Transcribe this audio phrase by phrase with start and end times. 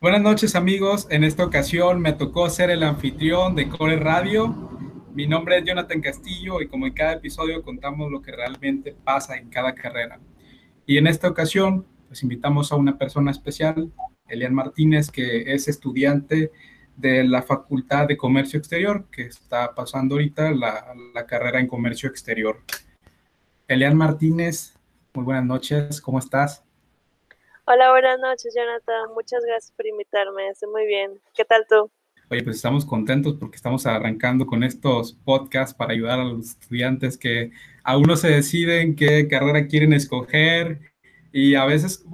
[0.00, 4.46] Buenas noches amigos, en esta ocasión me tocó ser el anfitrión de Core Radio.
[5.12, 9.36] Mi nombre es Jonathan Castillo y como en cada episodio contamos lo que realmente pasa
[9.36, 10.20] en cada carrera.
[10.86, 13.92] Y en esta ocasión pues invitamos a una persona especial,
[14.28, 16.52] Elian Martínez, que es estudiante
[16.96, 22.08] de la Facultad de Comercio Exterior, que está pasando ahorita la, la carrera en Comercio
[22.08, 22.62] Exterior.
[23.66, 24.78] Elian Martínez,
[25.12, 26.67] muy buenas noches, ¿cómo estás?
[27.70, 29.12] Hola, buenas noches, Jonathan.
[29.12, 30.48] Muchas gracias por invitarme.
[30.48, 31.20] Estoy muy bien.
[31.36, 31.90] ¿Qué tal tú?
[32.30, 37.18] Oye, pues estamos contentos porque estamos arrancando con estos podcasts para ayudar a los estudiantes
[37.18, 37.50] que
[37.84, 40.80] aún no se deciden qué carrera quieren escoger.
[41.30, 42.06] Y a veces,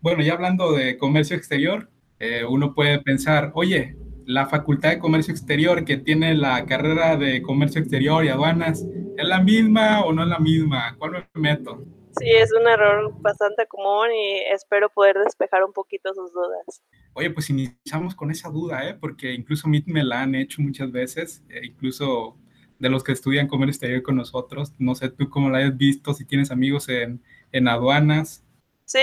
[0.00, 3.94] bueno, ya hablando de comercio exterior, eh, uno puede pensar, oye,
[4.24, 8.82] la Facultad de Comercio Exterior que tiene la carrera de comercio exterior y aduanas,
[9.18, 10.96] ¿es la misma o no es la misma?
[10.96, 11.84] ¿Cuál me meto?
[12.18, 16.82] Sí, es un error bastante común y espero poder despejar un poquito sus dudas.
[17.14, 18.94] Oye, pues iniciamos con esa duda, ¿eh?
[18.94, 22.36] porque incluso a mí me la han hecho muchas veces, eh, incluso
[22.78, 24.72] de los que estudian comercio exterior con nosotros.
[24.78, 27.22] No sé tú cómo la has visto, si tienes amigos en,
[27.52, 28.44] en aduanas.
[28.84, 28.98] Sí,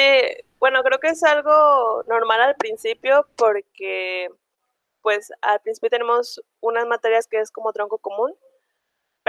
[0.59, 4.29] bueno, creo que es algo normal al principio porque
[5.01, 8.33] pues al principio tenemos unas materias que es como tronco común,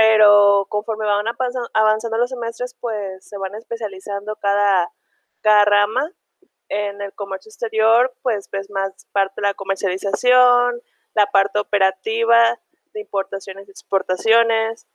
[0.00, 1.26] pero conforme van
[1.74, 4.90] avanzando los semestres, pues se van especializando cada,
[5.42, 6.10] cada rama.
[6.70, 10.80] En el comercio exterior, pues ves más parte de la comercialización,
[11.12, 12.58] la parte operativa
[12.94, 14.86] de importaciones y exportaciones,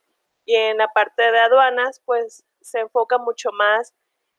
[0.44, 3.94] y en la parte de aduanas, pues se enfoca mucho más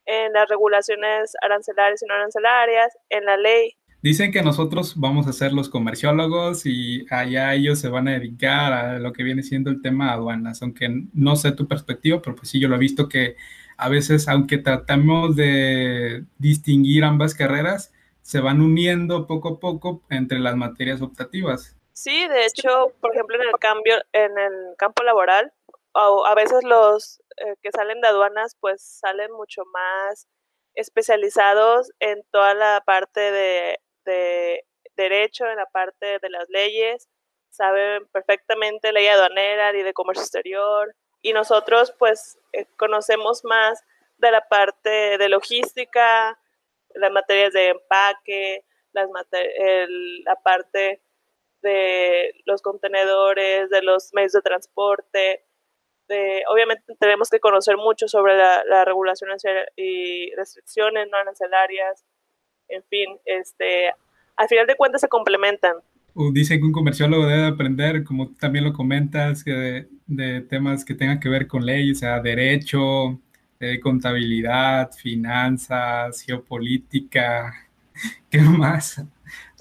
[0.06, 3.78] en las regulaciones arancelarias y no arancelarias, en la ley
[4.08, 8.72] Dicen que nosotros vamos a ser los comerciólogos y allá ellos se van a dedicar
[8.72, 12.34] a lo que viene siendo el tema de aduanas, aunque no sé tu perspectiva, pero
[12.34, 13.36] pues sí, yo lo he visto que
[13.76, 20.40] a veces, aunque tratamos de distinguir ambas carreras, se van uniendo poco a poco entre
[20.40, 21.76] las materias optativas.
[21.92, 25.52] Sí, de hecho, por ejemplo, en el cambio, en el campo laboral,
[25.94, 30.30] a veces los eh, que salen de aduanas, pues salen mucho más
[30.76, 37.08] especializados en toda la parte de de derecho, en la parte de las leyes,
[37.50, 40.96] saben perfectamente ley aduanera y de comercio exterior.
[41.22, 43.84] Y nosotros pues eh, conocemos más
[44.18, 46.40] de la parte de logística,
[46.96, 48.64] las materias de empaque,
[48.94, 49.10] las
[50.26, 51.02] la parte
[51.62, 55.44] de los contenedores, de los medios de transporte.
[56.48, 59.30] Obviamente tenemos que conocer mucho sobre la, la regulación
[59.76, 62.06] y restricciones no arancelarias,
[62.70, 63.90] en fin, este,
[64.36, 65.76] al final de cuentas se complementan.
[66.32, 71.20] Dicen que un comerciólogo debe aprender, como también lo comentas, que de, temas que tengan
[71.20, 73.20] que ver con leyes, o sea, derecho,
[73.60, 77.54] eh, contabilidad, finanzas, geopolítica,
[78.32, 78.98] ¿qué más?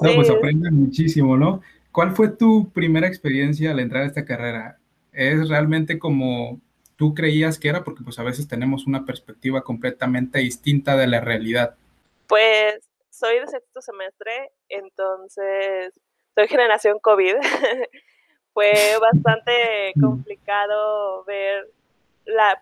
[0.00, 1.60] No, pues aprenden muchísimo, ¿no?
[1.92, 4.78] ¿Cuál fue tu primera experiencia al entrar a esta carrera?
[5.12, 6.60] ¿Es realmente como
[6.96, 7.84] tú creías que era?
[7.84, 11.74] Porque pues a veces tenemos una perspectiva completamente distinta de la realidad.
[12.26, 12.80] Pues
[13.18, 15.98] soy de sexto semestre, entonces
[16.34, 17.36] soy generación COVID.
[18.52, 21.68] Fue bastante complicado ver
[22.24, 22.60] la,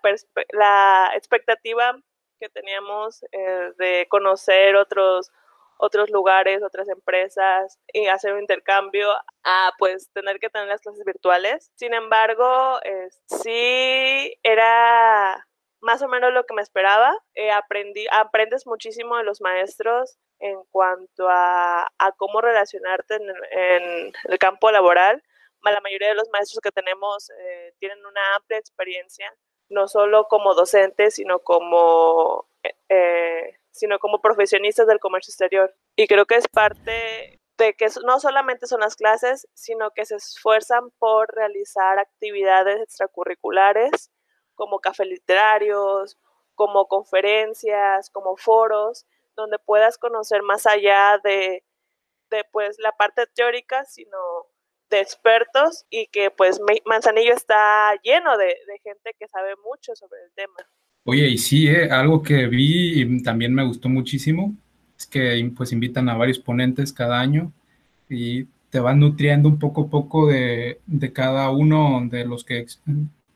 [0.51, 1.97] la expectativa
[2.39, 5.31] que teníamos eh, de conocer otros
[5.77, 9.11] otros lugares, otras empresas y hacer un intercambio
[9.43, 11.69] a pues tener que tener las clases virtuales.
[11.75, 12.79] Sin embargo,
[13.25, 15.45] sí era
[15.81, 17.13] más o menos lo que me esperaba.
[17.33, 21.87] Eh, aprendí, aprendes muchísimo de los maestros en cuanto a,
[22.17, 25.23] cómo relacionarte en, el campo laboral.
[25.63, 29.33] La mayoría de los maestros que tenemos eh, tienen una amplia experiencia,
[29.69, 32.47] no solo como docentes, sino como,
[32.89, 35.75] eh, sino como profesionistas del comercio exterior.
[35.95, 40.17] Y creo que es parte de que no solamente son las clases, sino que se
[40.17, 44.11] esfuerzan por realizar actividades extracurriculares
[44.55, 46.17] como cafés literarios,
[46.53, 49.05] como conferencias, como foros,
[49.35, 51.63] donde puedas conocer más allá de,
[52.51, 54.17] pues, la parte teórica, sino
[54.89, 60.31] de expertos y que pues Manzanillo está lleno de, gente que sabe mucho sobre el
[60.35, 60.57] tema.
[61.05, 64.55] Oye, y sí, eh, algo que vi y también me gustó muchísimo
[64.97, 67.51] es que pues invitan a varios ponentes cada año
[68.09, 72.65] y te van nutriendo un poco a poco de, de cada uno de los que,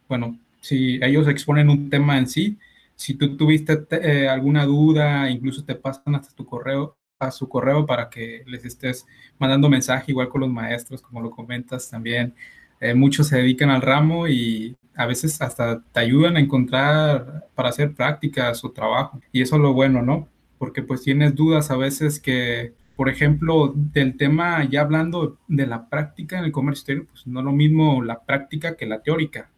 [0.07, 2.57] bueno, si ellos exponen un tema en sí,
[2.99, 7.85] si tú tuviste eh, alguna duda, incluso te pasan hasta tu correo, a su correo
[7.85, 9.05] para que les estés
[9.37, 12.35] mandando mensaje, igual con los maestros, como lo comentas también.
[12.81, 17.69] Eh, muchos se dedican al ramo y a veces hasta te ayudan a encontrar para
[17.69, 19.21] hacer prácticas o trabajo.
[19.31, 20.27] Y eso es lo bueno, ¿no?
[20.57, 25.87] Porque pues tienes dudas a veces que por ejemplo, del tema, ya hablando de la
[25.87, 29.49] práctica en el comercio exterior, pues no es lo mismo la práctica que la teórica,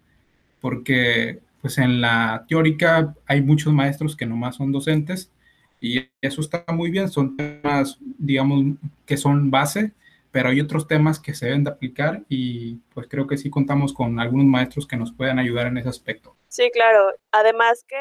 [0.60, 5.32] porque pues en la teórica hay muchos maestros que nomás son docentes
[5.80, 9.94] y eso está muy bien, son temas, digamos, que son base,
[10.32, 13.94] pero hay otros temas que se deben de aplicar y pues creo que sí contamos
[13.94, 16.36] con algunos maestros que nos puedan ayudar en ese aspecto.
[16.48, 17.14] Sí, claro.
[17.32, 17.98] Además que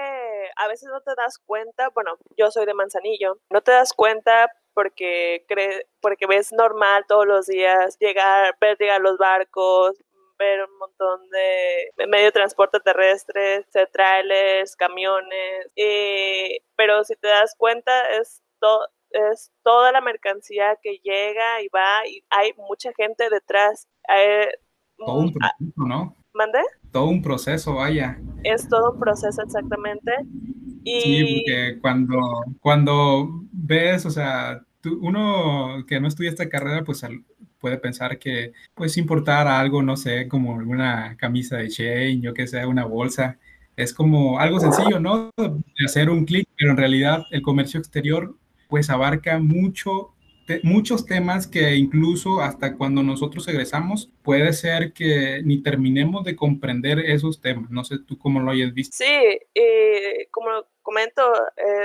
[0.57, 4.51] a veces no te das cuenta, bueno, yo soy de Manzanillo, no te das cuenta
[4.75, 9.97] porque, cre porque ves normal todos los días llegar, ver llegar los barcos,
[10.41, 15.67] ver un montón de medio de transporte terrestre, trailers, camiones,
[16.77, 22.07] pero si te das cuenta es todo es toda la mercancía que llega y va
[22.07, 23.89] y hay mucha gente detrás.
[24.97, 26.17] todo un proceso, ¿no?
[26.33, 26.61] ¿Mande?
[26.93, 28.19] Todo un proceso, vaya.
[28.45, 30.13] Es todo un proceso exactamente.
[30.85, 31.01] Y...
[31.01, 32.21] Sí, porque cuando,
[32.61, 34.65] cuando ves, o sea,
[35.01, 37.05] uno que no estudia esta carrera, pues
[37.61, 42.47] puede pensar que pues importar algo, no sé, como alguna camisa de Shane, yo que
[42.47, 43.39] sea, una bolsa,
[43.77, 45.31] es como algo sencillo, ¿no?
[45.37, 48.35] De hacer un clic, pero en realidad el comercio exterior
[48.69, 50.15] pues abarca mucho
[50.63, 56.99] muchos temas que incluso hasta cuando nosotros egresamos puede ser que ni terminemos de comprender
[56.99, 57.71] esos temas.
[57.71, 58.97] No sé tú cómo lo hayas visto.
[58.97, 60.51] Sí, y como
[60.83, 61.23] comento,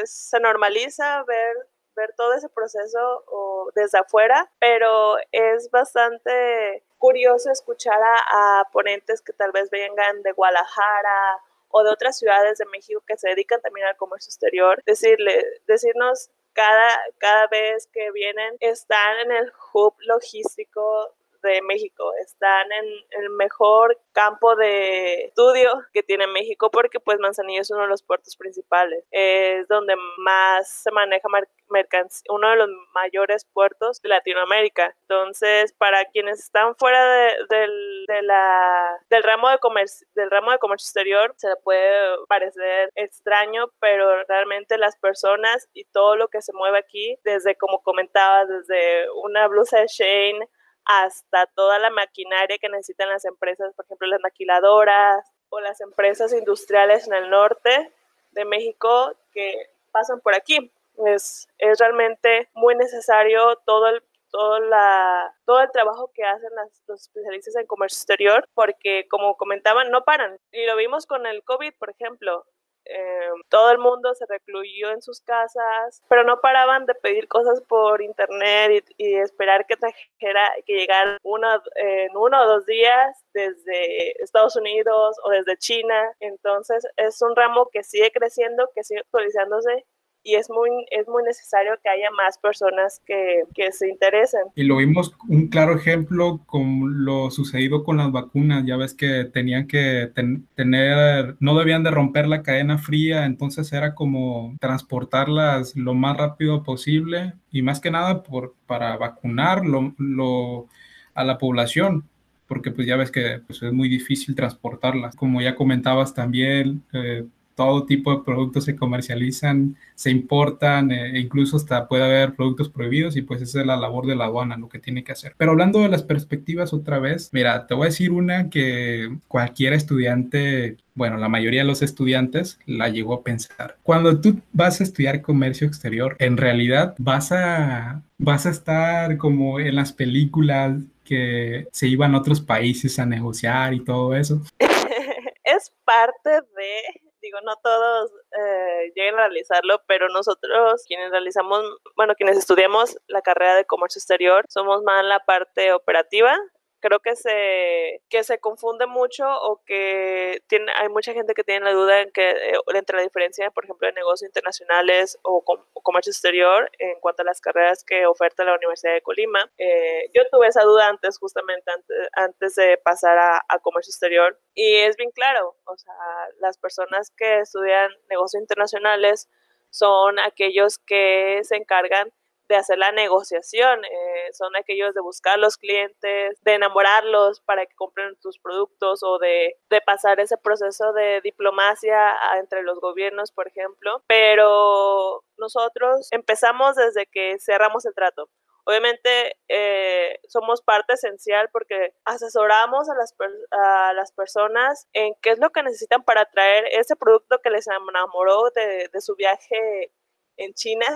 [0.05, 7.99] se normaliza ver ver todo ese proceso o desde afuera, pero es bastante curioso escuchar
[8.01, 11.39] a, ponentes que tal vez vengan de Guadalajara
[11.69, 16.29] o de otras ciudades de México que se dedican también al comercio exterior, decirle, decirnos
[16.53, 21.13] cada, cada vez que vienen están en el hub logístico
[21.45, 22.85] de México, están en
[23.21, 28.03] el mejor campo de estudio que tiene México porque pues Manzanillo es uno de los
[28.03, 31.27] puertos principales, es donde más se maneja
[31.69, 34.95] mercancía, uno de los mayores puertos de Latinoamérica.
[35.01, 37.03] Entonces, para quienes están fuera
[37.49, 42.91] del, de la, del, ramo de comercio, del ramo de comercio exterior, se puede parecer
[42.95, 48.45] extraño, pero realmente las personas y todo lo que se mueve aquí, desde como comentaba,
[48.45, 50.49] desde una blusa de Shane
[50.85, 56.31] hasta toda la maquinaria que necesitan las empresas, por ejemplo, las maquiladoras o las empresas
[56.33, 57.91] industriales en el norte
[58.31, 60.71] de México que pasan por aquí.
[61.07, 66.49] Es, es realmente muy necesario todo el, todo, la, todo el trabajo que hacen
[66.87, 70.39] los especialistas en comercio exterior, porque como comentaban, no paran.
[70.51, 72.45] Y lo vimos con el COVID, por ejemplo.
[72.85, 77.61] Eh, todo el mundo se recluyó en sus casas, pero no paraban de pedir cosas
[77.61, 84.21] por internet y, esperar que trajera, que llegara uno, en uno o dos días desde
[84.23, 86.13] Estados Unidos o desde China.
[86.19, 89.85] Entonces es un ramo que sigue creciendo, que sigue actualizándose
[90.25, 94.41] y es muy, es muy necesario que haya más personas que, que se interesen.
[94.55, 99.25] Y lo vimos un claro ejemplo con lo sucedido con las vacunas, ya ves que
[99.25, 100.11] tenían que
[100.55, 106.63] tener, no debían de romper la cadena fría, entonces era como transportarlas lo más rápido
[106.63, 110.65] posible y más que nada por, para vacunar lo, lo,
[111.13, 112.09] a la población
[112.47, 115.15] porque pues ya ves que pues, es muy difícil transportarlas.
[115.15, 117.25] Como ya comentabas también, eh,
[117.55, 123.15] todo tipo de productos se comercializan, se importan, e incluso hasta puede haber productos prohibidos
[123.15, 125.33] y pues esa es la labor de la aduana, lo que tiene que hacer.
[125.37, 129.73] Pero hablando de las perspectivas otra vez, mira, te voy a decir una que cualquier
[129.73, 133.77] estudiante, bueno, la mayoría de los estudiantes la llegó a pensar.
[133.83, 139.59] Cuando tú vas a estudiar comercio exterior, en realidad vas a, vas a estar como
[139.59, 144.41] en las películas que se iban a otros países a negociar y todo eso.
[145.45, 151.63] es parte de digo, no todos eh, a realizarlo, pero nosotros quienes realizamos,
[151.95, 156.37] bueno, quienes estudiamos la carrera de comercio exterior, somos más la parte operativa,
[156.79, 161.65] creo que se, que se confunde mucho o que tiene, hay mucha gente que tiene
[161.65, 165.43] la duda en que, eh, entre la diferencia, por ejemplo, de negocios internacionales o,
[165.83, 169.51] comercio exterior en cuanto a las carreras que oferta la Universidad de Colima.
[169.57, 174.39] Eh, yo tuve esa duda antes, justamente antes, antes de pasar a, a, comercio exterior
[174.53, 175.93] y es bien claro, o sea,
[176.39, 179.29] las personas que estudian negocios internacionales
[179.69, 182.11] son aquellos que se encargan
[182.47, 187.75] de hacer la negociación, eh, son aquellos de buscar los clientes, de enamorarlos para que
[187.75, 193.47] compren tus productos o de, de pasar ese proceso de diplomacia entre los gobiernos, por
[193.47, 194.03] ejemplo.
[194.07, 198.29] Pero nosotros empezamos desde que cerramos el trato.
[198.67, 203.13] Obviamente eh, somos parte esencial porque asesoramos a las,
[203.51, 207.67] a las personas en qué es lo que necesitan para traer ese producto que les
[207.67, 209.91] enamoró de, de su viaje
[210.37, 210.87] en China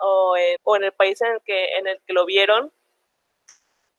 [0.00, 2.72] o en, el país en el, que, en el que lo vieron,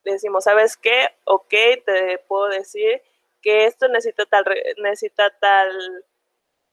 [0.04, 1.10] decimos, ¿sabes qué?
[1.25, 1.54] Ok,
[1.86, 3.01] te puedo decir
[3.42, 4.46] que esto necesita tal,
[4.77, 5.70] necesita tal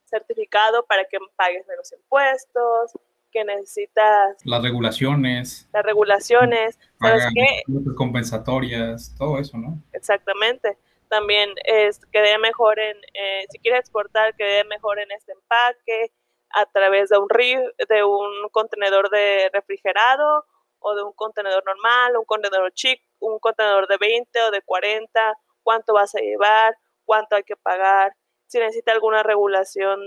[0.07, 2.93] certificado para que pagues menos impuestos,
[3.31, 4.37] que necesitas...
[4.45, 5.69] Las regulaciones.
[5.73, 7.63] Las regulaciones, ¿sabes qué?
[7.97, 9.83] Compensatorias, todo eso, ¿no?
[9.93, 10.77] Exactamente.
[11.09, 15.33] También es que dé mejor en, eh, si quieres exportar, que dé mejor en este
[15.33, 16.13] empaque,
[16.55, 20.45] a través de un, de un contenedor de refrigerado
[20.79, 25.39] o de un contenedor normal, un contenedor chic, un contenedor de 20 o de 40,
[25.63, 28.13] cuánto vas a llevar, cuánto hay que pagar,
[28.47, 30.01] si necesita alguna regulación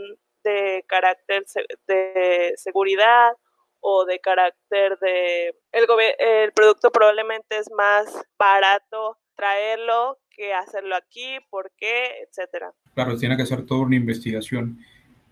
[0.43, 1.45] de carácter
[1.87, 3.31] de seguridad
[3.79, 5.85] o de carácter de el,
[6.19, 8.05] el producto probablemente es más
[8.37, 12.73] barato traerlo que hacerlo aquí, por qué, etcétera.
[12.93, 14.79] Claro, tiene que ser toda una investigación.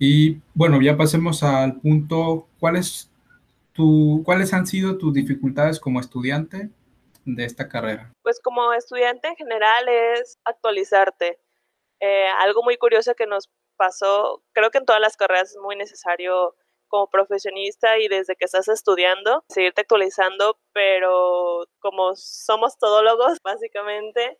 [0.05, 3.09] Y bueno, ya pasemos al punto, ¿cuáles,
[3.71, 6.69] tu, ¿cuáles han sido tus dificultades como estudiante
[7.23, 8.11] de esta carrera?
[8.21, 11.39] Pues como estudiante en general es actualizarte.
[12.01, 15.77] Eh, algo muy curioso que nos pasó, creo que en todas las carreras es muy
[15.77, 16.53] necesario
[16.89, 24.37] como profesionista y desde que estás estudiando, seguirte actualizando, pero como somos todólogos, básicamente,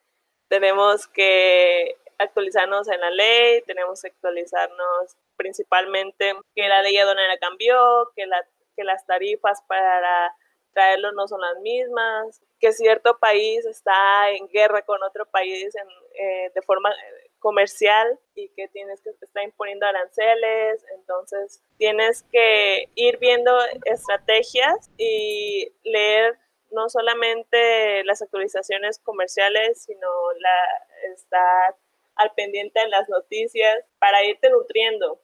[0.50, 8.12] tenemos que actualizarnos en la ley, tenemos que actualizarnos principalmente que la ley aduanera cambió,
[8.16, 10.36] que, la, que las tarifas para
[10.74, 16.52] traerlo no son las mismas, que cierto país está en guerra con otro país eh,
[16.54, 23.18] de forma eh, comercial y que tienes que estar imponiendo aranceles, entonces tienes que ir
[23.20, 26.38] viendo estrategias y leer
[26.72, 30.08] no solamente las actualizaciones comerciales, sino
[30.40, 31.76] la, estar
[32.16, 35.20] al pendiente en las noticias para irte nutriendo.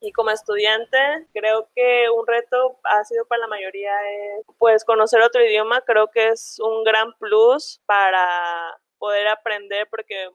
[0.00, 0.98] Y como estudiante,
[1.32, 3.92] creo que un reto ha sido para la mayoría
[4.38, 10.28] es, pues conocer otro idioma, creo que es un gran plus para poder aprender porque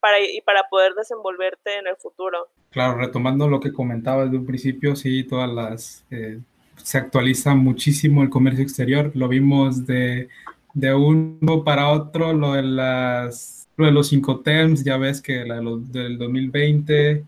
[0.00, 2.48] para, y para poder desenvolverte en el futuro.
[2.70, 6.06] Claro, retomando lo que comentaba desde un principio, sí, todas las...
[6.10, 6.40] Eh,
[6.76, 10.28] se actualiza muchísimo el comercio exterior, lo vimos de,
[10.74, 15.44] de uno para otro, lo de las lo de los cinco terms, ya ves que
[15.44, 17.24] la del 2020,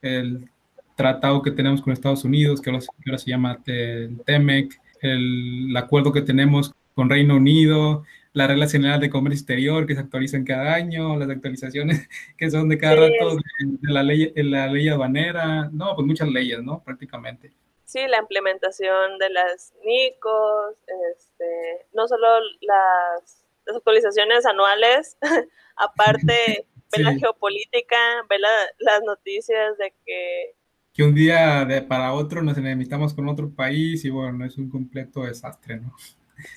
[0.00, 0.48] el
[0.96, 6.22] tratado que tenemos con Estados Unidos, que ahora, se llama el TEMEC, el, acuerdo que
[6.22, 11.16] tenemos con Reino Unido, la regla general de comercio exterior que se actualizan cada año,
[11.16, 16.06] las actualizaciones que son de cada rato de, la ley, la ley aduanera, no, pues
[16.06, 16.82] muchas leyes, ¿no?
[16.84, 17.52] Prácticamente.
[17.84, 20.76] Sí, la implementación de las NICOS,
[21.16, 22.26] este, no solo
[22.60, 25.16] las, las actualizaciones anuales,
[25.78, 27.96] Aparte, ve la geopolítica,
[28.28, 30.54] ve las noticias de que...
[30.92, 34.68] Que un día de para otro nos enemitamos con otro país y bueno, es un
[34.68, 35.94] completo desastre, ¿no?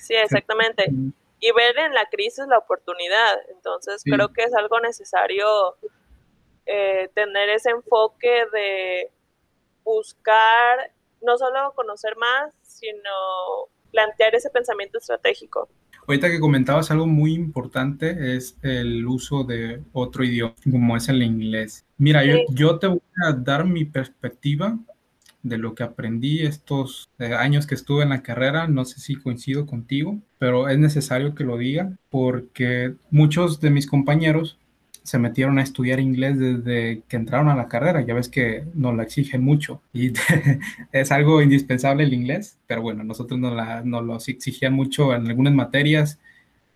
[0.00, 0.86] Sí, exactamente.
[1.44, 3.36] Y ver en la crisis la oportunidad.
[3.50, 5.76] Entonces, creo que es algo necesario
[6.66, 9.10] eh, tener ese enfoque de
[9.82, 13.10] buscar no solo conocer más, sino
[13.90, 15.68] plantear ese pensamiento estratégico.
[16.06, 21.22] Ahorita que comentabas algo muy importante es el uso de otro idioma, como es el
[21.22, 21.84] inglés.
[21.96, 24.78] Mira, yo, yo te voy a dar mi perspectiva
[25.42, 28.68] de lo que aprendí estos eh, años que estuve en la carrera.
[28.68, 33.86] No sé si coincido contigo, pero es necesario que lo diga porque muchos de mis
[33.86, 34.58] compañeros
[35.02, 38.02] se metieron a estudiar inglés desde que entraron a la carrera.
[38.02, 40.12] Ya ves que nos la exigen mucho y
[40.92, 45.26] es algo indispensable el inglés, pero bueno, nosotros nos, la, nos lo exigían mucho en
[45.26, 46.18] algunas materias,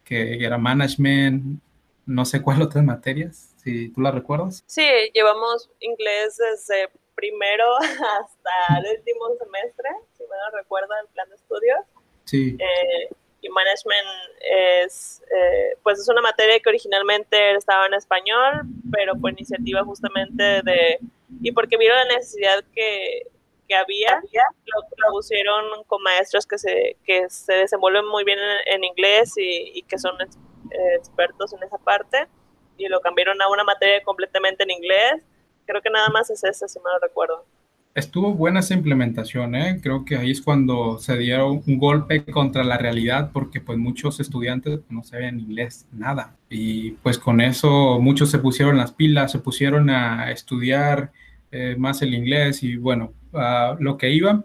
[0.04, 1.61] que era management,
[2.06, 4.64] no sé cuáles otras materias, si tú la recuerdas.
[4.66, 11.28] Sí, llevamos inglés desde primero hasta el último semestre, si me lo recuerdo, el plan
[11.28, 11.78] de estudios.
[12.25, 12.56] Sí.
[12.59, 13.14] Eh,
[13.50, 14.07] management
[14.41, 18.62] es, eh, pues es una materia que originalmente estaba en español,
[18.93, 20.99] pero por iniciativa justamente de,
[21.41, 23.26] y porque vieron la necesidad que,
[23.69, 24.23] que había,
[24.65, 29.99] lo, pusieron con maestros que se, que se desenvuelven muy bien en, inglés y, que
[29.99, 30.15] son
[30.97, 32.26] expertos en esa parte,
[32.76, 35.23] y lo cambiaron a una materia completamente en inglés.
[35.67, 37.45] Creo que nada más es esa, si me lo recuerdo.
[37.97, 39.81] Estuvo buena esa implementación, ¿eh?
[39.83, 44.21] creo que ahí es cuando se dieron un golpe contra la realidad porque pues muchos
[44.21, 46.37] estudiantes no sabían inglés, nada.
[46.50, 51.11] Y pues con eso muchos se pusieron las pilas, se pusieron a estudiar
[51.50, 53.15] eh, más el inglés y bueno,
[53.79, 54.45] lo que iba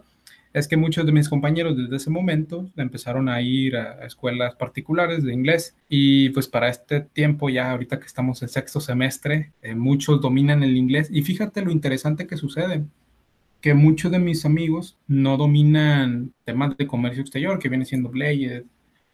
[0.54, 5.24] es que muchos de mis compañeros desde ese momento empezaron a ir a escuelas particulares
[5.24, 9.74] de inglés y pues para este tiempo ya ahorita que estamos en sexto semestre, eh,
[9.74, 12.86] muchos dominan el inglés y fíjate lo interesante que sucede
[13.62, 18.64] que muchos de mis amigos no dominan temas de comercio exterior, que viene siendo leyes,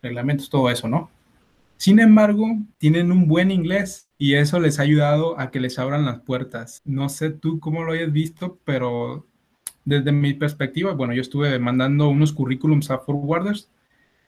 [0.02, 1.10] reglamentos, todo eso, ¿no?
[1.76, 6.06] Sin embargo, tienen un buen inglés y eso les ha ayudado a que les abran
[6.06, 6.82] las puertas.
[6.86, 9.26] No sé tú cómo lo hayas visto, pero
[9.84, 13.70] desde mi perspectiva, bueno, yo estuve mandando unos currículums a forwarders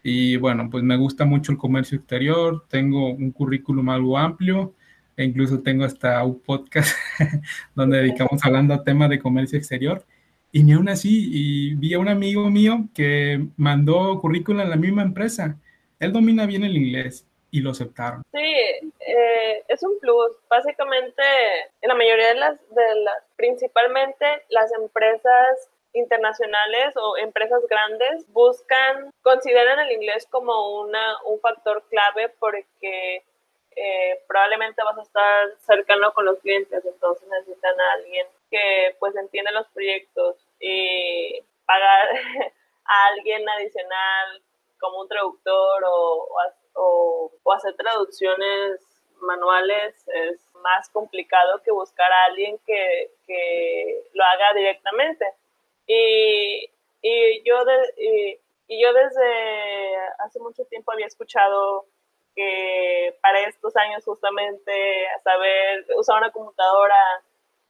[0.03, 4.75] y bueno, pues me gusta mucho el comercio exterior, tengo un currículum algo amplio
[5.17, 6.97] e incluso tengo hasta un podcast
[7.75, 10.05] donde dedicamos hablando a temas de comercio exterior.
[10.53, 14.77] Y ni aún así, y vi a un amigo mío que mandó currículum a la
[14.77, 15.57] misma empresa.
[16.01, 18.23] Él domina bien el inglés y lo aceptaron.
[18.33, 18.55] Sí,
[19.01, 20.33] eh, es un plus.
[20.49, 21.23] Básicamente,
[21.81, 29.11] en la mayoría de las, de las, principalmente las empresas internacionales o empresas grandes buscan,
[29.23, 33.25] consideran el inglés como una, un factor clave porque
[33.83, 39.17] eh, probablemente vas a estar cercano con los clientes, entonces necesitan a alguien que pues
[39.17, 42.09] entiende los proyectos y pagar
[42.85, 44.43] a alguien adicional
[44.79, 46.29] como un traductor o,
[46.75, 48.81] o, hacer traducciones
[49.23, 55.25] manuales es más complicado que buscar a alguien que, que lo haga directamente.
[55.87, 56.71] Y,
[57.01, 61.87] y yo de, y, yo desde hace mucho tiempo había escuchado
[62.35, 64.73] que para estos años justamente
[65.25, 66.97] saber usar una computadora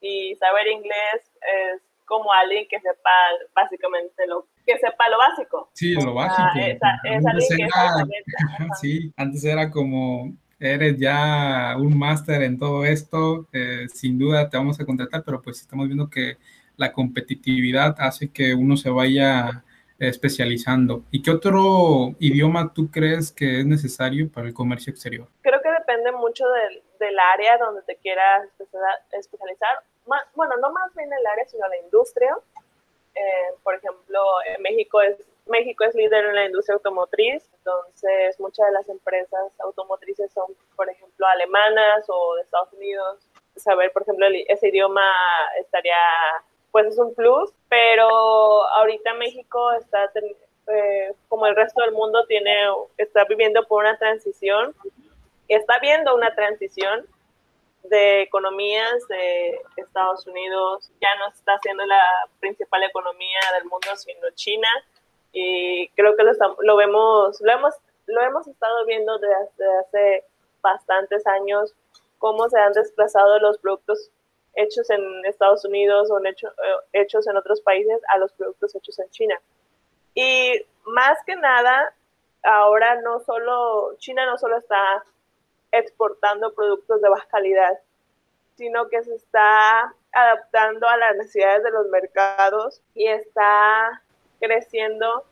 [0.00, 3.10] y saber inglés es como alguien que sepa
[3.54, 5.70] básicamente lo que sepa lo básico.
[5.74, 6.42] Sí, lo básico.
[6.42, 7.94] antes, era,
[8.80, 14.58] sí, antes era como eres ya un máster en todo esto, eh, sin duda te
[14.58, 16.36] vamos a contratar, pero pues estamos viendo que
[16.76, 19.64] la competitividad hace que uno se vaya
[20.00, 21.04] especializando.
[21.10, 25.28] ¿Y qué otro idioma tú crees que es necesario para el comercio exterior?
[25.42, 28.48] Creo que depende mucho del, del área donde te quieras
[29.12, 29.80] especializar.
[30.34, 32.34] Bueno, no más bien el área, sino la industria.
[33.14, 35.16] Eh, por ejemplo, en México es,
[35.46, 40.88] México es líder en la industria automotriz, entonces muchas de las empresas automotrices son, por
[40.88, 43.18] ejemplo, alemanas o de Estados Unidos.
[43.56, 45.10] Saber, por ejemplo, ese idioma
[45.58, 45.96] estaría
[46.72, 48.08] pues es un plus, pero
[48.68, 50.10] ahorita México está,
[50.68, 52.54] eh, como el resto del mundo, tiene,
[52.96, 54.74] está viviendo por una transición,
[55.48, 57.06] está viendo una transición
[57.84, 62.02] de economías de Estados Unidos, ya no está siendo la
[62.38, 64.68] principal economía del mundo, sino China,
[65.32, 67.74] y creo que lo, lo vemos, lo hemos,
[68.06, 70.24] lo hemos estado viendo desde hace
[70.60, 71.74] bastantes años,
[72.18, 74.10] cómo se han desplazado los productos
[74.54, 76.34] hechos en Estados Unidos o eh,
[76.92, 79.40] hechos en otros países a los productos hechos en China.
[80.14, 81.94] Y más que nada,
[82.42, 85.04] ahora no solo, China no solo está
[85.72, 87.78] exportando productos de baja calidad,
[88.56, 94.02] sino que se está adaptando a las necesidades de los mercados y está
[94.40, 95.24] creciendo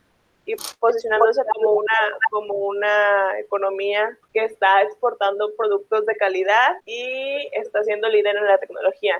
[0.49, 1.95] y posicionándose como una,
[2.31, 8.57] como una economía que está exportando productos de calidad y está siendo líder en la
[8.57, 9.17] tecnología.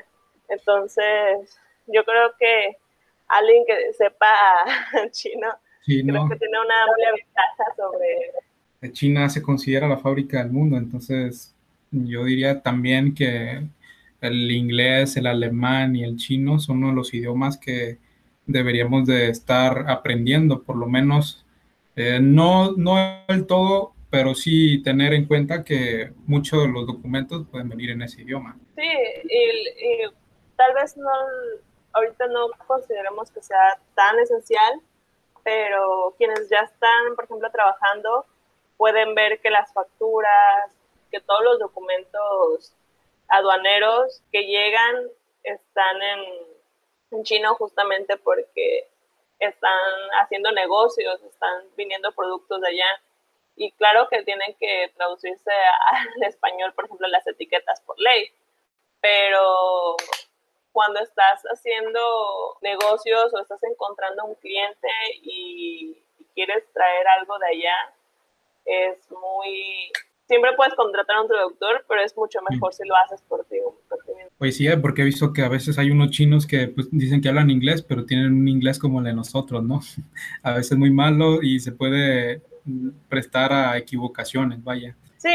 [0.49, 2.79] Entonces, yo creo que
[3.27, 4.33] alguien que sepa
[5.11, 5.49] chino,
[5.85, 8.93] creo que tiene una amplia ventaja sobre...
[8.93, 11.55] China se considera la fábrica del mundo, entonces
[11.91, 13.63] yo diría también que
[14.23, 17.99] el inglés, el alemán y el chino son uno de los idiomas que
[18.49, 21.45] deberíamos de estar aprendiendo, por lo menos,
[21.95, 22.97] eh, no, no
[23.29, 28.03] del todo, pero sí tener en cuenta que muchos de los documentos pueden venir en
[28.03, 28.57] ese idioma.
[28.75, 28.89] Sí,
[29.25, 30.09] y,
[30.57, 31.11] tal vez no,
[31.93, 34.81] ahorita no consideremos que sea tan esencial,
[35.45, 38.25] pero quienes ya están, por ejemplo, trabajando,
[38.77, 40.71] pueden ver que las facturas,
[41.11, 42.75] que todos los documentos
[43.29, 44.95] aduaneros que llegan
[45.43, 46.48] están en
[47.11, 48.89] en chino justamente porque
[49.39, 49.79] están
[50.21, 53.03] haciendo negocios, están viniendo productos de allá.
[53.57, 55.51] Y claro que tienen que traducirse
[55.93, 58.31] al español, por ejemplo, las etiquetas por ley.
[59.01, 59.97] Pero
[60.73, 64.89] cuando estás haciendo negocios o estás encontrando un cliente
[65.23, 67.95] y, quieres traer algo de allá,
[68.65, 69.91] es muy...
[70.29, 73.57] Siempre puedes contratar a un traductor, pero es mucho mejor si lo haces por ti.
[73.89, 76.89] Por ti pues sí, porque he visto que a veces hay unos chinos que pues,
[76.93, 79.81] dicen que hablan inglés, pero tienen un inglés como el de nosotros, ¿no?
[80.43, 82.43] A veces muy malo y se puede
[83.09, 84.95] prestar a equivocaciones, vaya.
[85.17, 85.31] Sí,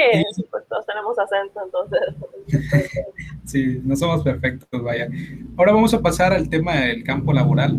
[0.51, 3.01] pues todos tenemos acento, entonces.
[3.45, 5.09] sí, no somos perfectos, vaya.
[5.57, 7.75] Ahora vamos a pasar al tema del campo laboral.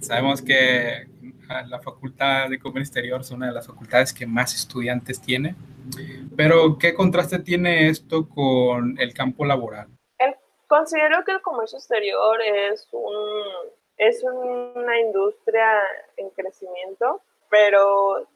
[0.00, 1.08] Sabemos que
[1.66, 5.56] la Facultad de Comercio Exterior es una de las facultades que más estudiantes tiene
[6.36, 9.88] pero, ¿qué contraste tiene esto con el campo laboral?
[10.18, 10.34] El
[10.70, 13.44] Considero que el comercio exterior es, un,
[13.96, 15.82] es una industria
[16.16, 18.28] en crecimiento, pero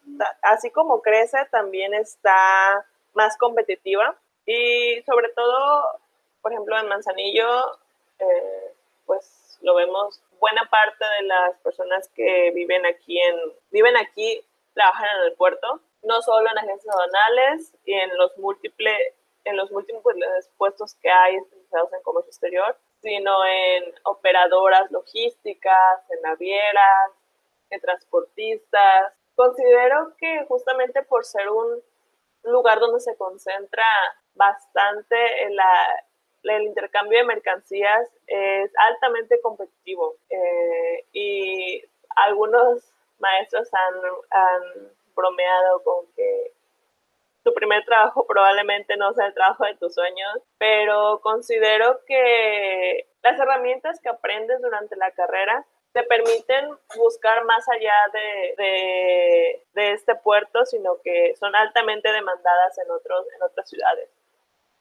[0.42, 6.00] así como crece, también está más competitiva y sobre todo,
[6.42, 7.78] por ejemplo, en Manzanillo,
[8.18, 8.74] eh,
[9.06, 13.36] pues lo vemos, buena parte de las personas que viven aquí, en,
[13.70, 14.40] viven aquí
[14.74, 19.14] trabajan en el puerto, no solo en agencias aduanales y en los múltiples
[19.44, 26.22] en los múltiples puestos que hay especializados en comercio exterior, sino en operadoras logísticas, en
[26.22, 27.10] navieras,
[27.70, 29.12] en transportistas.
[29.34, 31.82] Considero que justamente por ser un
[32.44, 33.84] lugar donde se concentra
[34.34, 41.84] bastante el intercambio de mercancías es altamente competitivo eh, y
[42.16, 43.68] algunos maestros
[44.30, 46.52] han bromeado con que
[47.44, 53.38] tu primer trabajo probablemente no sea el trabajo de tus sueños, pero considero que las
[53.38, 60.64] herramientas que aprendes durante la carrera te permiten buscar más allá de, de, este puerto,
[60.66, 64.08] sino que son altamente demandadas en, otros, en otras ciudades.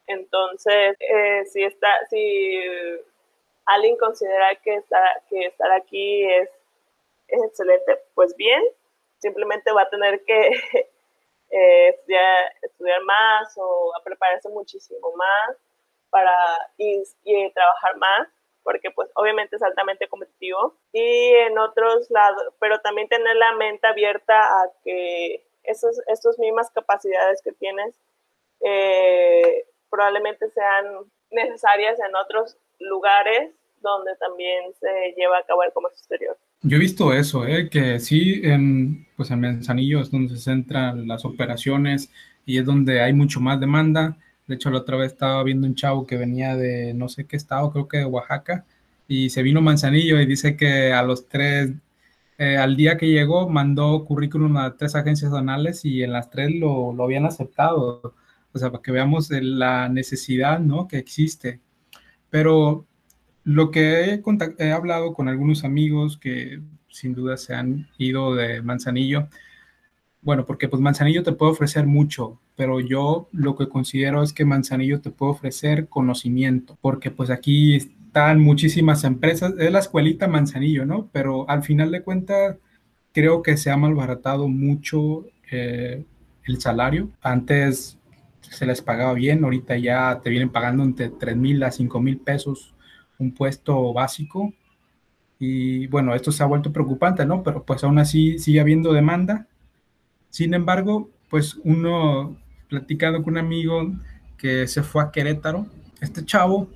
[0.08, 2.60] Entonces, eh, si, está, si
[3.65, 6.50] alguien considera que estar, que estar aquí es,
[7.28, 8.63] es excelente, pues bien,
[9.23, 10.38] simplemente va a tener que
[11.49, 11.95] eh,
[12.62, 15.57] estudiar, más o a prepararse muchísimo más
[16.09, 16.36] para
[16.77, 17.01] y,
[17.53, 18.27] trabajar más
[18.63, 20.77] porque pues obviamente es altamente competitivo.
[20.93, 27.41] Y en otros lados, pero también tener la mente abierta a que estas mismas capacidades
[27.41, 27.93] que tienes
[28.62, 33.53] eh, probablemente sean necesarias en otros lugares
[33.84, 36.38] donde también se lleva a cabo el comercio exterior.
[36.62, 37.69] Yo he visto eso, ¿eh?
[37.69, 42.10] que sí, en, pues en Manzanillo es donde se centran las operaciones
[42.46, 44.17] y es donde hay mucho más demanda.
[44.48, 47.36] De hecho, la otra vez estaba viendo un chavo que venía de no sé qué
[47.36, 48.65] estado, creo que de Oaxaca,
[49.08, 51.72] y se vino Manzanillo y dice que a los tres,
[52.38, 56.52] eh, al día que llegó, mandó currículum a tres agencias donales y en las tres
[56.56, 58.15] lo, lo habían aceptado.
[58.54, 60.88] O sea, para que veamos la necesidad ¿no?
[60.88, 61.60] que existe.
[62.30, 62.88] Pero
[63.43, 64.21] lo que
[64.58, 69.27] he, hablado con algunos amigos que sin duda se han ido de Manzanillo,
[70.21, 74.45] bueno, porque pues Manzanillo te puede ofrecer mucho, pero yo lo que considero es que
[74.45, 80.86] Manzanillo te puede ofrecer conocimiento, porque pues aquí están muchísimas empresas, es la escuelita Manzanillo,
[80.86, 81.10] ¿no?
[81.12, 82.58] Pero al final de cuentas
[83.12, 86.06] creo que se ha malbaratado mucho eh,
[86.45, 87.10] el salario.
[87.21, 87.97] Antes
[88.41, 92.17] se les pagaba bien, ahorita ya te vienen pagando entre 3 mil a 5 mil
[92.17, 92.72] pesos
[93.19, 94.54] un puesto básico.
[95.39, 97.43] Y bueno, esto se ha vuelto preocupante, ¿no?
[97.43, 99.47] Pero pues aún así sigue habiendo demanda.
[100.30, 102.38] Sin embargo, pues uno
[102.69, 103.91] platicando con un amigo
[104.38, 105.67] que se fue a Querétaro,
[106.02, 106.69] este chavo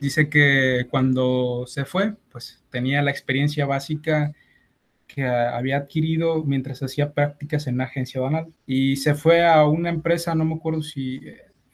[0.00, 4.32] dice que cuando se fue, pues tenía la experiencia básica
[5.06, 9.88] que había adquirido mientras hacía prácticas en una agencia banal y se fue a una
[9.88, 11.20] empresa, no me acuerdo si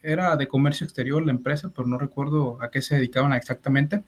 [0.04, 4.04] era de comercio exterior la empresa, pero no recuerdo a qué se dedicaban exactamente.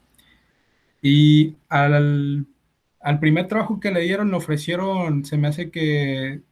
[1.03, 2.47] Y al,
[3.01, 6.43] al primer trabajo que le dieron, le ofrecieron, se me hace que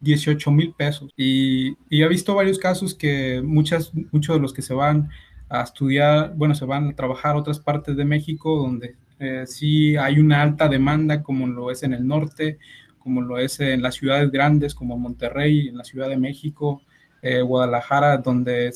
[0.00, 1.10] 18 mil pesos.
[1.16, 5.10] Y, y, he visto varios casos que muchas, muchos de los que se van
[5.48, 10.18] a estudiar, bueno, se van a trabajar otras partes de México donde eh, sí hay
[10.18, 12.58] una alta demanda, como lo es en el norte,
[12.98, 16.82] como lo es en las ciudades grandes como Monterrey, en la Ciudad de México,
[17.22, 18.72] eh, Guadalajara, donde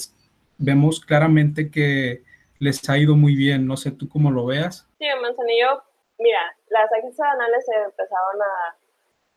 [0.59, 2.23] vemos claramente que
[2.59, 3.67] les ha ido muy bien.
[3.67, 4.89] No sé tú cómo lo veas.
[4.99, 5.83] Sí, Manzanillo,
[6.19, 8.77] mira, las agencias aduanales se empezaron a.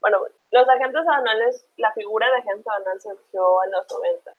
[0.02, 0.20] Bueno,
[0.52, 4.34] los agentes aduanales, la figura de agente aduanal surgió en los 90.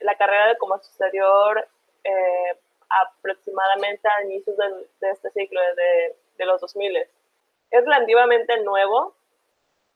[0.00, 1.68] La carrera de comercio exterior,
[2.02, 6.96] eh, aproximadamente a inicios de, este ciclo, de, de los 2000.
[6.96, 9.14] Es relativamente nuevo,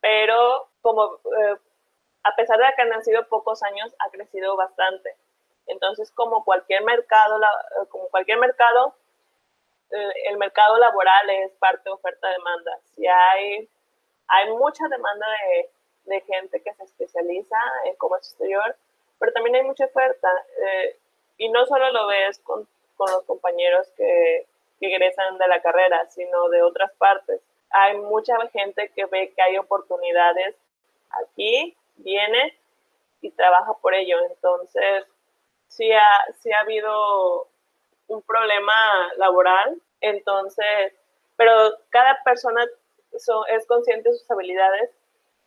[0.01, 1.57] pero como eh,
[2.24, 5.16] a pesar de que han sido pocos años, ha crecido bastante.
[5.66, 8.94] Entonces, como cualquier mercado, eh, como cualquier mercado,
[9.90, 12.78] eh, el mercado laboral es parte de oferta-demanda.
[12.94, 13.68] Si hay,
[14.28, 15.70] hay mucha demanda de,
[16.14, 18.76] de, gente que se especializa en comercio exterior,
[19.18, 20.28] pero también hay mucha oferta.
[20.58, 20.96] Eh,
[21.38, 24.46] y no solo lo ves con, con los compañeros que,
[24.78, 27.40] que egresan de la carrera, sino de otras partes.
[27.70, 30.56] Hay mucha gente que ve que hay oportunidades
[31.22, 32.59] aquí viene
[33.20, 34.18] y trabaja por ello.
[34.26, 35.05] Entonces,
[35.68, 37.48] sí ha, ha habido
[38.09, 38.72] un problema
[39.16, 40.92] laboral, entonces,
[41.37, 41.52] pero
[41.90, 42.64] cada persona
[43.12, 44.90] es consciente de sus habilidades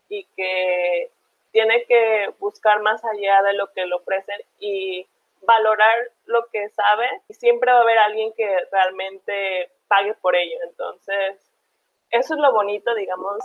[0.09, 1.11] y que
[1.51, 5.07] tiene que buscar más allá de lo que le ofrecen y
[5.41, 10.57] valorar lo que sabe y siempre va a haber alguien que realmente pague por ello.
[10.63, 11.51] Entonces,
[12.09, 13.39] eso es lo bonito, digamos,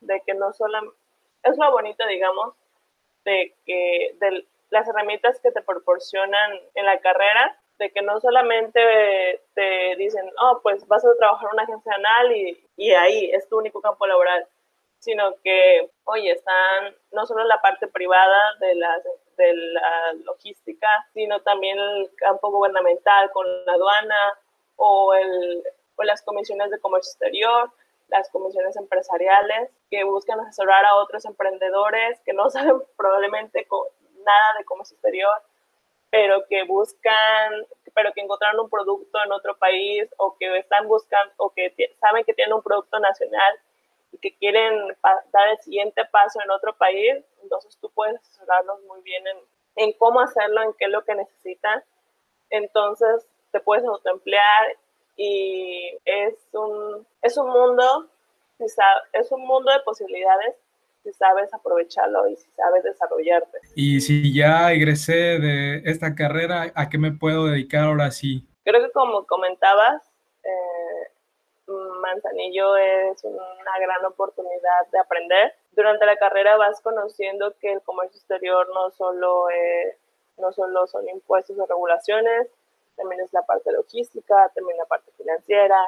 [0.00, 0.94] de que no solo,
[1.42, 2.54] es lo bonito, digamos,
[3.24, 9.42] de que de las herramientas que te proporcionan en la carrera, de que no solamente
[9.54, 13.48] te dicen, oh, pues vas a trabajar en una agencia anal y, y ahí es
[13.48, 14.46] tu único campo laboral,
[14.98, 19.00] sino que, oye, están no solo la parte privada de la,
[19.36, 24.38] de la logística, sino también el campo gubernamental con la aduana
[24.76, 25.62] o, el,
[25.96, 27.70] o las comisiones de comercio exterior,
[28.10, 33.66] las comisiones empresariales que buscan asesorar a otros emprendedores que no saben probablemente
[34.24, 35.34] nada de comercio exterior,
[36.10, 41.32] pero que buscan, pero que encontraron un producto en otro país o que están buscando
[41.38, 43.58] o que saben que tienen un producto nacional
[44.12, 44.96] y que quieren
[45.32, 49.38] dar el siguiente paso en otro país, entonces tú puedes asesorarlos muy bien en,
[49.76, 51.84] en cómo hacerlo, en qué es lo que necesitan.
[52.50, 54.76] Entonces te puedes autoemplear
[55.16, 58.08] y es un, es un mundo,
[59.12, 60.56] es un mundo de posibilidades
[61.02, 63.58] si sabes aprovecharlo y si sabes desarrollarte.
[63.74, 68.46] Y si ya egresé de esta carrera, ¿a qué me puedo dedicar ahora sí?
[68.64, 70.02] Creo que como comentabas,
[70.44, 71.10] eh,
[72.00, 75.54] Manzanillo es una gran oportunidad de aprender.
[75.72, 79.46] Durante la carrera vas conociendo que el comercio exterior no solo,
[80.38, 82.48] no solo son impuestos o regulaciones,
[83.00, 85.78] también es la parte logística, también la parte financiera,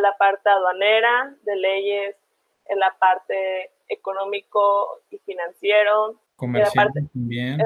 [0.00, 2.16] la parte aduanera de leyes,
[2.66, 7.58] en la parte económico y financiero, comercial también.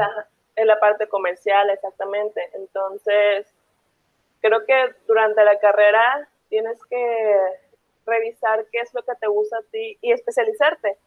[0.55, 2.41] En la parte comercial, exactamente.
[2.55, 3.53] Entonces,
[4.41, 7.39] creo que durante la carrera tienes que
[8.07, 10.99] revisar qué es lo que te gusta a ti y especializarte.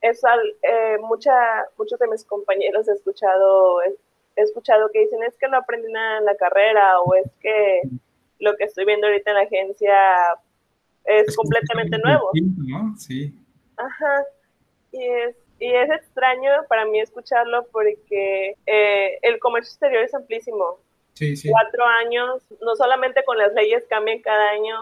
[0.00, 0.22] Es
[0.62, 3.80] eh, mucha, muchos de mis compañeros he escuchado,
[4.36, 7.82] he, escuchado que dicen es que no aprendí nada en la carrera o es que
[8.40, 9.94] lo que estoy viendo ahorita en la agencia
[11.04, 12.30] es, completamente nuevo.
[12.96, 13.34] Sí.
[13.76, 14.24] Ajá.
[14.92, 20.78] Y es, y es extraño para mí escucharlo porque eh, el comercio exterior es amplísimo.
[21.14, 21.48] Sí, sí.
[21.50, 24.76] Cuatro años, no solamente con las leyes cambian cada año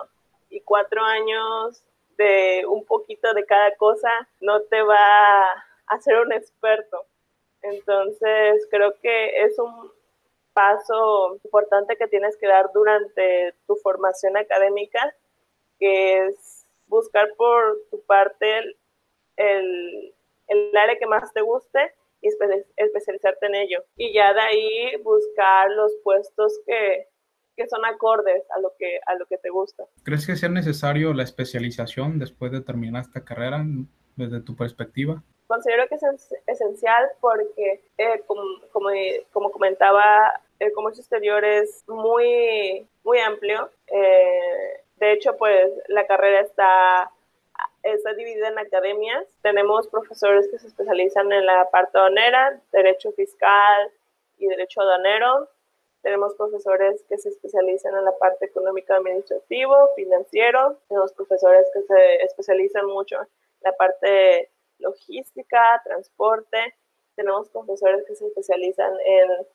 [0.48, 1.82] y cuatro años
[2.16, 4.10] de un poquito de cada cosa
[4.40, 7.06] no te va a hacer un experto.
[7.62, 9.90] Entonces, creo que es un
[10.52, 15.14] paso importante que tienes que dar durante tu formación académica,
[15.78, 18.76] que es buscar por tu parte
[19.36, 20.14] el,
[20.48, 22.28] el área que más te guste y
[22.76, 23.84] especializarte en ello.
[23.96, 27.08] Y ya de ahí buscar los puestos que,
[27.56, 29.84] que son acordes a lo que, a lo que te gusta.
[30.04, 33.64] ¿Crees que sea necesario la especialización después de terminar esta carrera
[34.16, 35.22] desde tu perspectiva?
[35.52, 38.88] Considero que es esencial porque, eh, como, como,
[39.32, 43.68] como, comentaba, el comercio exterior es muy, muy amplio.
[43.86, 47.10] Eh, de hecho, pues la carrera está
[47.82, 49.26] está dividida en academias.
[49.42, 53.92] Tenemos profesores que se especializan en la parte aduanera, derecho fiscal
[54.38, 55.50] y derecho aduanero.
[56.00, 60.78] Tenemos profesores que se especializan en la parte económico administrativo, financiero.
[60.88, 63.28] Tenemos profesores que se especializan mucho en
[63.64, 64.48] la parte
[64.82, 66.74] logística, transporte.
[67.16, 69.46] Tenemos profesores que se especializan en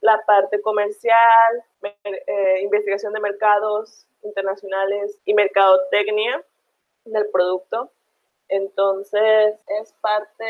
[0.00, 1.64] la parte comercial,
[2.04, 6.42] eh, investigación de mercados internacionales y mercadotecnia
[7.04, 7.90] del producto.
[8.48, 10.44] Entonces es parte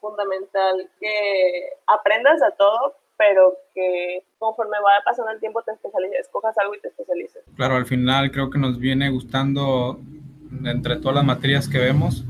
[0.00, 6.56] fundamental que aprendas a todo, pero que conforme vaya pasando el tiempo te especialices, escojas
[6.58, 7.42] algo y te especialices.
[7.56, 9.98] Claro, al final creo que nos viene gustando
[10.64, 12.24] entre todas las materias que vemos,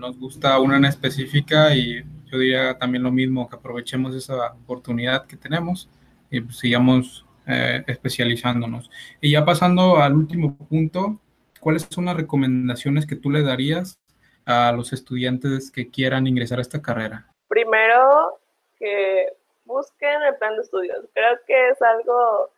[0.00, 5.26] nos gusta una en específica y yo diría también lo mismo, que aprovechemos esa oportunidad
[5.26, 5.88] que tenemos
[6.30, 8.90] y pues sigamos eh, especializándonos.
[9.20, 11.20] Y ya pasando al último punto,
[11.60, 14.00] ¿cuáles son las recomendaciones que tú le darías
[14.46, 17.26] a los estudiantes que quieran ingresar a esta carrera?
[17.48, 18.40] Primero,
[18.78, 19.26] que
[19.64, 21.04] busquen el plan de estudios.
[21.12, 22.50] Creo que es algo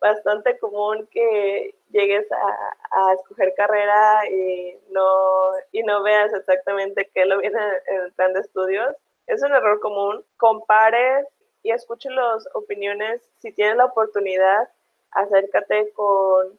[0.00, 7.38] bastante común que llegues a, escoger carrera y no, y no veas exactamente qué lo
[7.38, 8.94] viene en el plan de estudios.
[9.26, 10.24] Es un error común.
[10.36, 11.26] Compares
[11.62, 13.22] y escuche las opiniones.
[13.38, 14.68] Si tienes la oportunidad,
[15.10, 16.58] acércate con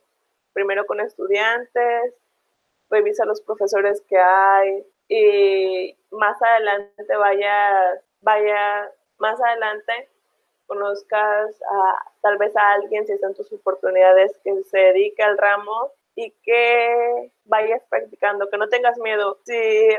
[0.54, 2.14] primero con estudiantes,
[2.90, 10.10] revisa los profesores que hay y más adelante vaya, vaya, más adelante
[10.68, 15.92] conozcas a, tal vez a alguien si están tus oportunidades que se dedique al ramo
[16.16, 19.40] y que vayas practicando, que no tengas miedo.
[19.46, 19.56] Si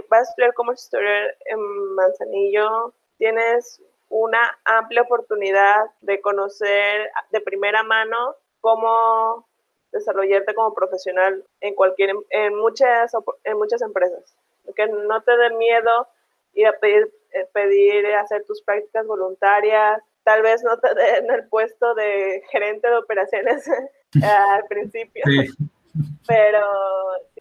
[0.09, 1.61] vas a estudiar como historia en
[1.94, 9.46] Manzanillo, tienes una amplia oportunidad de conocer de primera mano cómo
[9.92, 13.12] desarrollarte como profesional en cualquier en muchas
[13.44, 14.37] en muchas empresas
[14.76, 16.09] que no te dé miedo
[16.52, 21.48] ir a pedir eh, pedir hacer tus prácticas voluntarias tal vez no te den el
[21.48, 23.66] puesto de gerente de operaciones
[24.22, 25.24] al principio.
[26.26, 26.66] Pero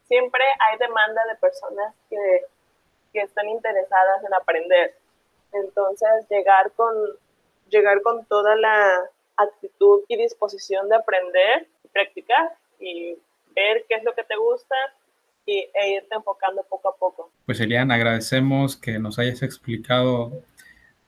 [0.08, 2.46] siempre hay demanda de personas que,
[3.12, 4.96] que están interesadas en aprender.
[5.52, 6.96] Entonces llegar con
[7.70, 13.18] llegar con toda la actitud y disposición de aprender practicar y
[13.54, 14.76] ver qué es lo que te gusta
[15.46, 17.32] y, e irte enfocando poco a poco.
[17.46, 20.32] Pues Elian, agradecemos que nos hayas explicado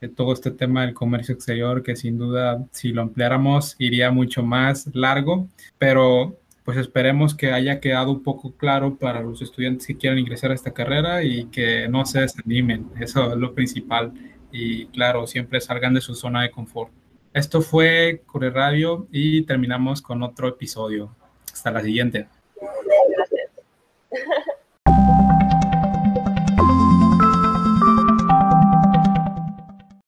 [0.07, 4.89] todo este tema del comercio exterior, que sin duda si lo ampliáramos iría mucho más
[4.93, 10.19] largo, pero pues esperemos que haya quedado un poco claro para los estudiantes que quieran
[10.19, 14.13] ingresar a esta carrera y que no se desanimen, eso es lo principal.
[14.51, 16.91] Y claro, siempre salgan de su zona de confort.
[17.33, 21.15] Esto fue Core Radio y terminamos con otro episodio.
[21.51, 22.27] Hasta la siguiente.
[22.62, 23.51] Gracias.